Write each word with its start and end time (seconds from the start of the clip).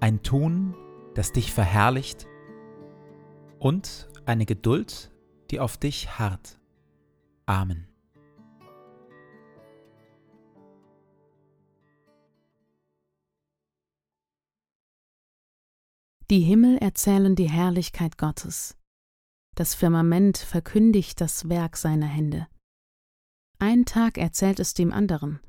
ein 0.00 0.22
Tun, 0.22 0.74
das 1.14 1.32
dich 1.32 1.52
verherrlicht 1.52 2.26
und 3.58 4.08
eine 4.26 4.46
Geduld, 4.46 5.10
die 5.50 5.60
auf 5.60 5.76
dich 5.76 6.18
harrt. 6.18 6.60
Amen. 7.46 7.88
Die 16.30 16.40
Himmel 16.40 16.76
erzählen 16.76 17.34
die 17.34 17.48
Herrlichkeit 17.48 18.18
Gottes. 18.18 18.76
Das 19.54 19.74
Firmament 19.74 20.36
verkündigt 20.36 21.22
das 21.22 21.48
Werk 21.48 21.78
seiner 21.78 22.06
Hände. 22.06 22.46
Ein 23.58 23.86
Tag 23.86 24.18
erzählt 24.18 24.60
es 24.60 24.74
dem 24.74 24.92
anderen, 24.92 25.40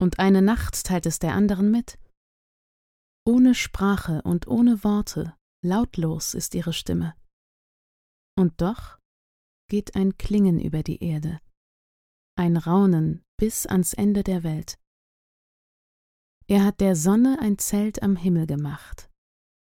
und 0.00 0.18
eine 0.18 0.40
Nacht 0.40 0.84
teilt 0.84 1.04
es 1.04 1.18
der 1.18 1.34
anderen 1.34 1.70
mit. 1.70 1.98
Ohne 3.24 3.54
Sprache 3.54 4.20
und 4.22 4.48
ohne 4.48 4.82
Worte, 4.82 5.36
lautlos 5.64 6.34
ist 6.34 6.54
ihre 6.56 6.72
Stimme. 6.72 7.14
Und 8.36 8.60
doch 8.60 8.98
geht 9.68 9.94
ein 9.94 10.18
Klingen 10.18 10.60
über 10.60 10.82
die 10.82 11.02
Erde, 11.02 11.38
ein 12.36 12.56
Raunen 12.56 13.22
bis 13.38 13.66
ans 13.66 13.92
Ende 13.94 14.24
der 14.24 14.42
Welt. 14.42 14.78
Er 16.48 16.64
hat 16.64 16.80
der 16.80 16.96
Sonne 16.96 17.38
ein 17.40 17.58
Zelt 17.58 18.02
am 18.02 18.16
Himmel 18.16 18.46
gemacht. 18.46 19.08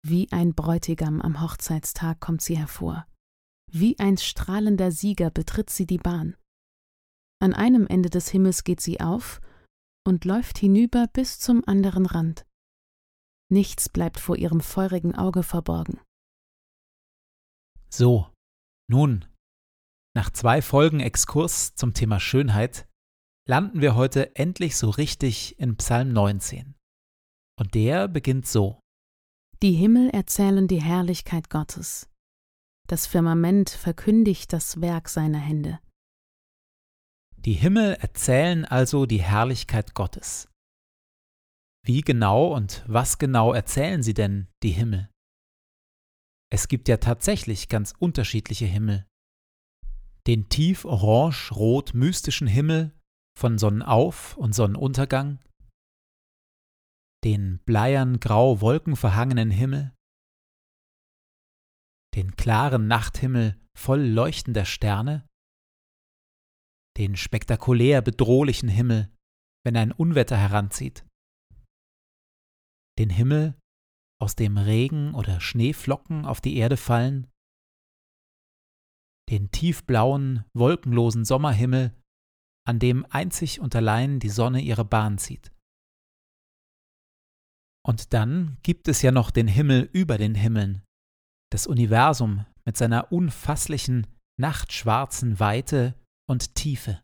Wie 0.05 0.31
ein 0.33 0.55
Bräutigam 0.55 1.23
am 1.23 1.41
Hochzeitstag 1.41 2.21
kommt 2.21 2.43
sie 2.43 2.59
hervor. 2.59 3.07
Wie 3.71 3.99
ein 3.99 4.19
strahlender 4.19 4.91
Sieger 4.91 5.31
betritt 5.31 5.71
sie 5.71 5.87
die 5.87 5.99
Bahn. 5.99 6.37
An 7.41 7.55
einem 7.55 7.87
Ende 7.87 8.11
des 8.11 8.29
Himmels 8.29 8.65
geht 8.65 8.81
sie 8.81 9.01
auf 9.01 9.41
und 10.05 10.25
läuft 10.25 10.59
hinüber 10.59 11.07
bis 11.13 11.39
zum 11.39 11.63
anderen 11.67 12.07
Rand. 12.07 12.45
Nichts 13.51 13.89
bleibt 13.89 14.19
vor 14.19 14.37
ihrem 14.37 14.61
feurigen 14.61 15.15
Auge 15.15 15.43
verborgen. 15.43 16.01
So, 17.89 18.33
nun, 18.91 19.25
nach 20.17 20.31
zwei 20.31 20.63
Folgen 20.63 21.01
Exkurs 21.01 21.75
zum 21.75 21.95
Thema 21.95 22.19
Schönheit 22.21 22.89
landen 23.49 23.81
wir 23.81 23.95
heute 23.95 24.35
endlich 24.35 24.77
so 24.77 24.91
richtig 24.91 25.59
in 25.61 25.77
Psalm 25.77 26.13
19. 26.13 26.75
Und 27.59 27.75
der 27.75 28.09
beginnt 28.09 28.47
so. 28.47 28.81
Die 29.63 29.73
Himmel 29.73 30.11
erzählen 30.11 30.69
die 30.69 30.83
Herrlichkeit 30.83 31.49
Gottes. 31.49 32.11
Das 32.89 33.07
Firmament 33.07 33.71
verkündigt 33.71 34.53
das 34.53 34.81
Werk 34.81 35.09
seiner 35.09 35.39
Hände. 35.39 35.81
Die 37.37 37.55
Himmel 37.55 37.95
erzählen 37.95 38.65
also 38.65 39.07
die 39.07 39.23
Herrlichkeit 39.23 39.95
Gottes. 39.95 40.49
Wie 41.87 42.01
genau 42.01 42.53
und 42.53 42.85
was 42.89 43.19
genau 43.19 43.53
erzählen 43.53 44.03
sie 44.03 44.13
denn, 44.13 44.49
die 44.65 44.73
Himmel? 44.73 45.09
Es 46.51 46.67
gibt 46.67 46.89
ja 46.89 46.97
tatsächlich 46.97 47.69
ganz 47.69 47.95
unterschiedliche 47.97 48.67
Himmel. 48.67 49.07
Den 50.27 50.49
tief 50.49 50.85
orange-rot 50.85 51.95
mystischen 51.95 52.49
Himmel 52.49 52.93
von 53.39 53.57
Sonnenauf- 53.57 54.37
und 54.37 54.53
Sonnenuntergang, 54.53 55.39
den 57.23 57.61
bleiern 57.61 58.19
grau 58.19 58.61
wolkenverhangenen 58.61 59.53
Himmel, 59.53 59.95
den 62.17 62.35
klaren 62.35 62.89
Nachthimmel 62.89 63.61
voll 63.79 64.01
leuchtender 64.01 64.65
Sterne, 64.65 65.25
den 66.97 67.15
spektakulär 67.15 68.03
bedrohlichen 68.03 68.69
Himmel, 68.69 69.15
wenn 69.65 69.77
ein 69.77 69.93
Unwetter 69.93 70.37
heranzieht, 70.37 71.06
den 72.99 73.11
Himmel, 73.11 73.55
aus 74.21 74.35
dem 74.35 74.57
Regen 74.57 75.15
oder 75.15 75.41
Schneeflocken 75.41 76.25
auf 76.25 76.41
die 76.41 76.57
Erde 76.57 76.77
fallen, 76.77 77.27
den 79.31 79.51
tiefblauen, 79.51 80.45
wolkenlosen 80.55 81.25
Sommerhimmel, 81.25 81.95
an 82.67 82.79
dem 82.79 83.07
einzig 83.11 83.61
und 83.61 83.75
allein 83.77 84.21
die 84.21 84.29
Sonne 84.29 84.61
ihre 84.61 84.85
Bahn 84.85 85.19
zieht. 85.19 85.53
Und 87.85 88.13
dann 88.13 88.59
gibt 88.63 88.89
es 88.89 89.03
ja 89.03 89.13
noch 89.13 89.31
den 89.31 89.47
Himmel 89.47 89.89
über 89.93 90.19
den 90.19 90.35
Himmeln, 90.35 90.83
das 91.53 91.67
Universum 91.67 92.45
mit 92.65 92.77
seiner 92.77 93.13
unfasslichen, 93.13 94.07
nachtschwarzen 94.41 95.39
Weite 95.39 95.95
und 96.29 96.55
Tiefe. 96.57 97.01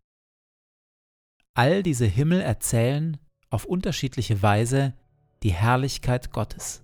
All 1.54 1.82
diese 1.82 2.06
Himmel 2.06 2.40
erzählen 2.40 3.18
auf 3.50 3.64
unterschiedliche 3.64 4.42
Weise 4.42 4.96
die 5.42 5.52
Herrlichkeit 5.52 6.32
Gottes. 6.32 6.82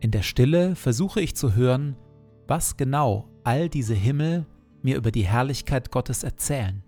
In 0.00 0.10
der 0.10 0.22
Stille 0.22 0.74
versuche 0.74 1.20
ich 1.20 1.36
zu 1.36 1.54
hören, 1.54 1.96
was 2.48 2.76
genau 2.76 3.28
all 3.44 3.68
diese 3.68 3.94
Himmel 3.94 4.46
mir 4.82 4.96
über 4.96 5.12
die 5.12 5.26
Herrlichkeit 5.26 5.90
Gottes 5.92 6.24
erzählen. 6.24 6.82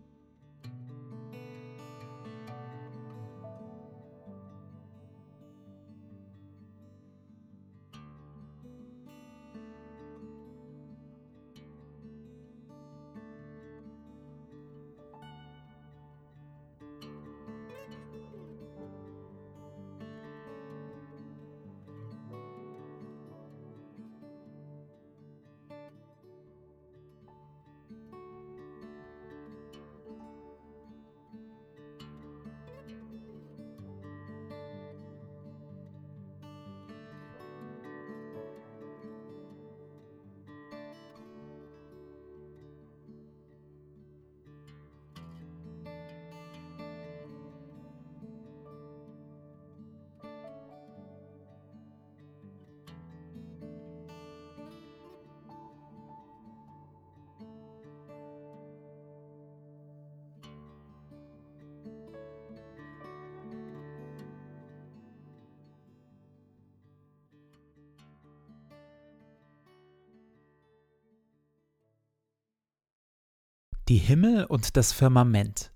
Die 73.89 73.99
Himmel 73.99 74.47
und 74.47 74.79
das 74.79 74.95
Firmament. 74.95 75.75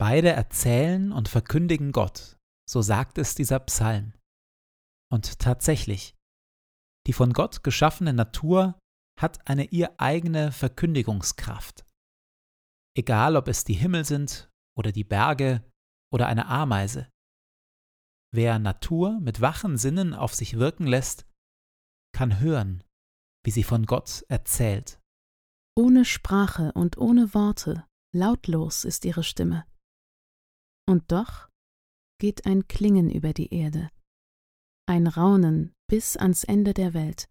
Beide 0.00 0.30
erzählen 0.30 1.12
und 1.12 1.28
verkündigen 1.28 1.92
Gott, 1.92 2.36
so 2.68 2.82
sagt 2.82 3.16
es 3.16 3.36
dieser 3.36 3.60
Psalm. 3.60 4.14
Und 5.08 5.38
tatsächlich, 5.38 6.16
die 7.06 7.12
von 7.12 7.32
Gott 7.32 7.62
geschaffene 7.62 8.12
Natur 8.12 8.76
hat 9.20 9.46
eine 9.46 9.66
ihr 9.66 10.00
eigene 10.00 10.50
Verkündigungskraft. 10.50 11.86
Egal 12.96 13.36
ob 13.36 13.46
es 13.46 13.62
die 13.62 13.74
Himmel 13.74 14.04
sind 14.04 14.50
oder 14.76 14.90
die 14.90 15.04
Berge 15.04 15.62
oder 16.12 16.26
eine 16.26 16.46
Ameise. 16.46 17.08
Wer 18.34 18.58
Natur 18.58 19.20
mit 19.20 19.40
wachen 19.40 19.78
Sinnen 19.78 20.12
auf 20.12 20.34
sich 20.34 20.58
wirken 20.58 20.88
lässt, 20.88 21.24
kann 22.12 22.40
hören, 22.40 22.82
wie 23.44 23.52
sie 23.52 23.62
von 23.62 23.86
Gott 23.86 24.24
erzählt. 24.28 25.01
Ohne 25.74 26.04
Sprache 26.04 26.72
und 26.72 26.98
ohne 26.98 27.32
Worte, 27.32 27.86
lautlos 28.14 28.84
ist 28.84 29.06
ihre 29.06 29.24
Stimme. 29.24 29.64
Und 30.86 31.10
doch 31.10 31.48
geht 32.20 32.44
ein 32.44 32.68
Klingen 32.68 33.10
über 33.10 33.32
die 33.32 33.54
Erde, 33.54 33.90
ein 34.86 35.06
Raunen 35.06 35.72
bis 35.88 36.18
ans 36.18 36.44
Ende 36.44 36.74
der 36.74 36.92
Welt. 36.92 37.30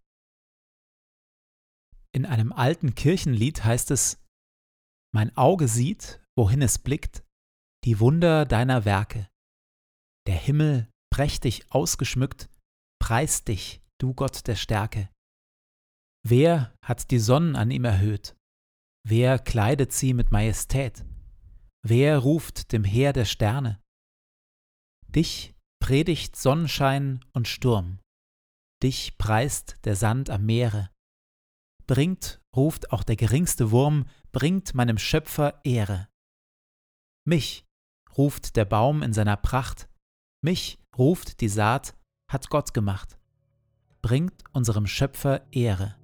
In 2.13 2.25
einem 2.25 2.51
alten 2.51 2.95
Kirchenlied 2.95 3.63
heißt 3.63 3.91
es 3.91 4.19
Mein 5.13 5.37
Auge 5.37 5.67
sieht, 5.67 6.19
wohin 6.35 6.63
es 6.63 6.79
blickt, 6.79 7.23
die 7.85 7.99
Wunder 7.99 8.45
deiner 8.45 8.85
Werke. 8.85 9.29
Der 10.25 10.35
Himmel, 10.35 10.89
prächtig 11.11 11.71
ausgeschmückt, 11.71 12.49
preist 12.99 13.47
dich, 13.49 13.83
du 13.99 14.15
Gott 14.15 14.47
der 14.47 14.55
Stärke. 14.55 15.10
Wer 16.23 16.73
hat 16.83 17.11
die 17.11 17.19
Sonnen 17.19 17.55
an 17.55 17.71
ihm 17.71 17.85
erhöht? 17.85 18.35
Wer 19.07 19.39
kleidet 19.39 19.91
sie 19.91 20.13
mit 20.13 20.31
Majestät? 20.31 21.05
Wer 21.83 22.19
ruft 22.19 22.71
dem 22.71 22.83
Heer 22.83 23.11
der 23.13 23.25
Sterne? 23.25 23.81
Dich 25.07 25.55
predigt 25.81 26.35
Sonnenschein 26.35 27.25
und 27.33 27.47
Sturm. 27.47 27.99
Dich 28.83 29.17
preist 29.17 29.77
der 29.83 29.95
Sand 29.95 30.29
am 30.29 30.45
Meere. 30.45 30.91
Bringt, 31.87 32.39
ruft 32.55 32.91
auch 32.91 33.03
der 33.03 33.15
geringste 33.15 33.71
Wurm, 33.71 34.05
bringt 34.31 34.75
meinem 34.75 34.97
Schöpfer 34.97 35.59
Ehre. 35.63 36.07
Mich 37.25 37.65
ruft 38.17 38.55
der 38.55 38.65
Baum 38.65 39.01
in 39.01 39.13
seiner 39.13 39.37
Pracht, 39.37 39.89
mich 40.43 40.79
ruft 40.97 41.41
die 41.41 41.49
Saat, 41.49 41.95
hat 42.31 42.49
Gott 42.49 42.73
gemacht. 42.73 43.19
Bringt 44.01 44.43
unserem 44.53 44.87
Schöpfer 44.87 45.45
Ehre. 45.51 46.00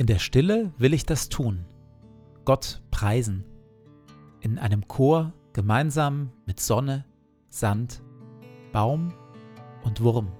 In 0.00 0.06
der 0.06 0.18
Stille 0.18 0.72
will 0.78 0.94
ich 0.94 1.04
das 1.04 1.28
tun, 1.28 1.66
Gott 2.46 2.80
preisen, 2.90 3.44
in 4.40 4.58
einem 4.58 4.88
Chor 4.88 5.34
gemeinsam 5.52 6.32
mit 6.46 6.58
Sonne, 6.58 7.04
Sand, 7.50 8.02
Baum 8.72 9.12
und 9.82 10.00
Wurm. 10.00 10.32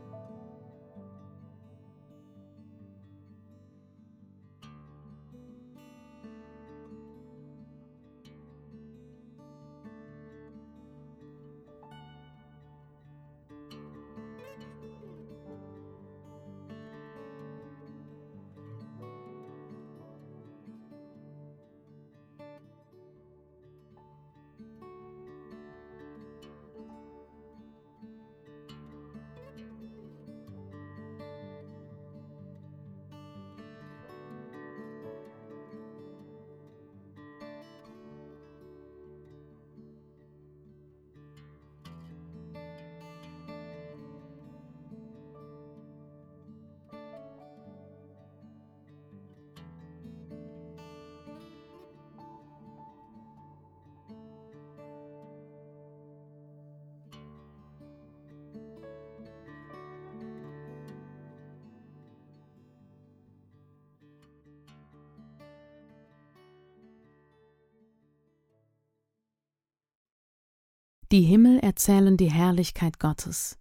Die 71.13 71.23
Himmel 71.23 71.59
erzählen 71.59 72.17
die 72.17 72.31
Herrlichkeit 72.31 73.01
Gottes. 73.01 73.59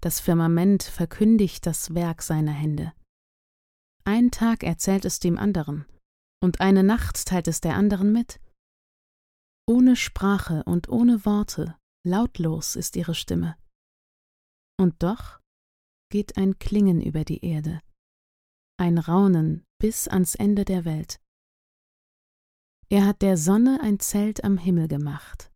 Das 0.00 0.18
Firmament 0.18 0.82
verkündigt 0.82 1.66
das 1.66 1.94
Werk 1.94 2.20
seiner 2.20 2.50
Hände. 2.50 2.92
Ein 4.02 4.32
Tag 4.32 4.64
erzählt 4.64 5.04
es 5.04 5.20
dem 5.20 5.38
anderen, 5.38 5.86
und 6.42 6.60
eine 6.60 6.82
Nacht 6.82 7.26
teilt 7.26 7.46
es 7.46 7.60
der 7.60 7.76
anderen 7.76 8.12
mit. 8.12 8.40
Ohne 9.68 9.94
Sprache 9.94 10.64
und 10.64 10.88
ohne 10.88 11.24
Worte, 11.24 11.78
lautlos 12.04 12.74
ist 12.74 12.96
ihre 12.96 13.14
Stimme. 13.14 13.56
Und 14.76 15.00
doch 15.00 15.38
geht 16.10 16.36
ein 16.36 16.58
Klingen 16.58 17.00
über 17.00 17.24
die 17.24 17.44
Erde, 17.44 17.80
ein 18.78 18.98
Raunen 18.98 19.64
bis 19.80 20.08
ans 20.08 20.34
Ende 20.34 20.64
der 20.64 20.84
Welt. 20.84 21.20
Er 22.88 23.06
hat 23.06 23.22
der 23.22 23.36
Sonne 23.36 23.80
ein 23.80 24.00
Zelt 24.00 24.42
am 24.42 24.58
Himmel 24.58 24.88
gemacht 24.88 25.53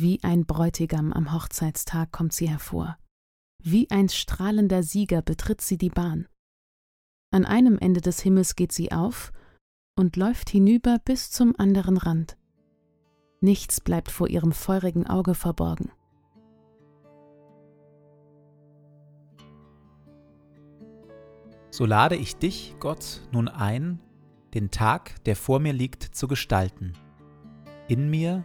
wie 0.00 0.22
ein 0.22 0.46
Bräutigam 0.46 1.12
am 1.12 1.32
Hochzeitstag 1.32 2.12
kommt 2.12 2.32
sie 2.32 2.48
hervor. 2.48 2.98
Wie 3.62 3.90
ein 3.90 4.08
strahlender 4.08 4.82
Sieger 4.82 5.22
betritt 5.22 5.60
sie 5.60 5.78
die 5.78 5.90
Bahn. 5.90 6.28
An 7.30 7.44
einem 7.44 7.78
Ende 7.78 8.00
des 8.00 8.20
Himmels 8.20 8.54
geht 8.54 8.72
sie 8.72 8.92
auf 8.92 9.32
und 9.96 10.16
läuft 10.16 10.50
hinüber 10.50 10.98
bis 11.04 11.30
zum 11.30 11.54
anderen 11.58 11.96
Rand. 11.96 12.36
Nichts 13.40 13.80
bleibt 13.80 14.10
vor 14.10 14.28
ihrem 14.28 14.52
feurigen 14.52 15.06
Auge 15.06 15.34
verborgen. 15.34 15.90
So 21.70 21.84
lade 21.84 22.16
ich 22.16 22.36
dich, 22.36 22.74
Gott, 22.80 23.22
nun 23.30 23.48
ein, 23.48 24.00
den 24.54 24.70
Tag, 24.70 25.22
der 25.24 25.36
vor 25.36 25.60
mir 25.60 25.72
liegt, 25.72 26.02
zu 26.02 26.26
gestalten. 26.26 26.94
In 27.88 28.10
mir 28.10 28.44